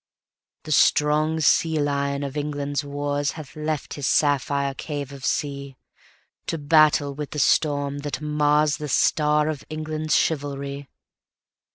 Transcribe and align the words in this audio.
The 0.63 0.71
strong 0.71 1.39
sea 1.41 1.77
lion 1.79 2.23
of 2.23 2.35
England's 2.35 2.81
warsHath 2.81 3.55
left 3.55 3.93
his 3.93 4.07
sapphire 4.07 4.73
cave 4.73 5.11
of 5.13 5.23
sea, 5.23 5.75
To 6.47 6.57
battle 6.57 7.13
with 7.13 7.29
the 7.29 7.37
storm 7.37 7.99
that 7.99 8.13
marsThe 8.13 8.89
star 8.89 9.47
of 9.47 9.63
England's 9.69 10.15
chivalry. 10.15 10.89